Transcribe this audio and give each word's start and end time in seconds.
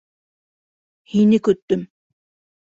Һине 1.13 1.41
көттөм. 1.51 1.87